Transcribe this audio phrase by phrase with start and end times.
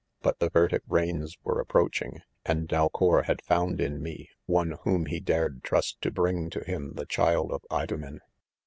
[0.19, 4.01] ■ But the vertlc rains were approaching; and Dalcour.had found in.
[4.01, 4.79] me, one.
[4.83, 8.19] whom he dared trust to bring to him the child of Idomen.